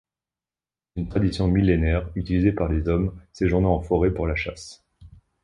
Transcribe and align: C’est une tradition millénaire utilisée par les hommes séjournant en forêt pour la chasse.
C’est 0.95 1.01
une 1.01 1.09
tradition 1.09 1.47
millénaire 1.47 2.09
utilisée 2.15 2.53
par 2.53 2.69
les 2.71 2.87
hommes 2.87 3.13
séjournant 3.33 3.75
en 3.75 3.81
forêt 3.81 4.09
pour 4.11 4.25
la 4.25 4.33
chasse. 4.35 4.83